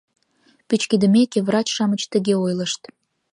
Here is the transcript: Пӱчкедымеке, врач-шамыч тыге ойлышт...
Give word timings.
Пӱчкедымеке, 0.67 1.39
врач-шамыч 1.47 2.01
тыге 2.11 2.35
ойлышт... 2.45 2.81